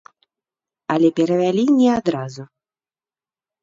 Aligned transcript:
Але 0.95 1.13
перавялі 1.21 1.63
не 1.79 1.89
адразу. 2.01 2.43